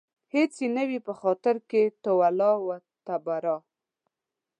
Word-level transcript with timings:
هېڅ 0.35 0.53
يې 0.63 0.67
نه 0.75 0.83
وي 0.89 0.99
په 1.07 1.13
خاطر 1.21 1.55
کې 1.69 1.81
تولاً 2.03 2.51
و 2.55 2.67
تبرا 3.05 3.57